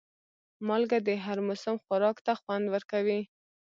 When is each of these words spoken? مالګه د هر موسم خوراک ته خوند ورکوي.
مالګه 0.67 0.99
د 1.07 1.09
هر 1.25 1.37
موسم 1.47 1.75
خوراک 1.83 2.17
ته 2.25 2.33
خوند 2.41 2.65
ورکوي. 2.69 3.19